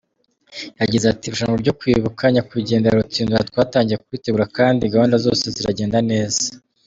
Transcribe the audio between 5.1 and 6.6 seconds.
zose ziragenda neza.